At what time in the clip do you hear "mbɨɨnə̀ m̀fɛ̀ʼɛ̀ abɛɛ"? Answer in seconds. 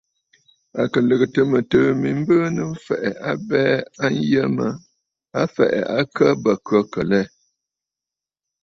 2.19-3.75